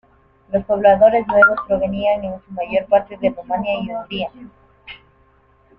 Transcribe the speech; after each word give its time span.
Los 0.51 0.65
pobladores 0.65 1.27
nuevos 1.27 1.59
provenían 1.67 2.23
en 2.23 2.33
su 2.43 2.51
mayor 2.53 2.87
parte 2.87 3.17
de 3.17 3.29
Rumania 3.29 3.75
y 3.83 3.89
Hungría. 3.91 4.31